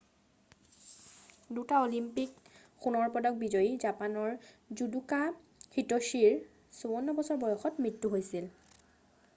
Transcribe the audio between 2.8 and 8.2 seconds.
সোণৰ পদক বিজয়ী জাপানৰ জুদোকা হিত্যশিৰ 54 বছৰ বয়সত মৃত্যু